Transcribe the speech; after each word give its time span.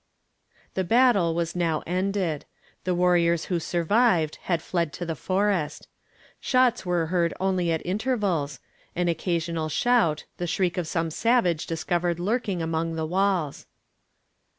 The 0.73 0.83
battle 0.83 1.35
was 1.35 1.55
now 1.55 1.83
ended. 1.85 2.45
The 2.85 2.95
warriors 2.95 3.45
who 3.45 3.59
survived 3.59 4.37
had 4.49 4.59
fled 4.59 4.93
to 4.93 5.05
the 5.05 5.13
forest. 5.13 5.87
Shots 6.39 6.83
were 6.83 7.05
heard 7.13 7.35
only 7.39 7.71
at 7.71 7.85
intervals; 7.85 8.59
an 8.95 9.09
occasional 9.09 9.69
shout, 9.69 10.23
the 10.37 10.47
shriek 10.47 10.79
of 10.79 10.87
some 10.87 11.11
savage 11.11 11.67
discovered 11.67 12.19
lurking 12.19 12.63
among 12.63 12.95
the 12.95 13.05
walls. 13.05 13.67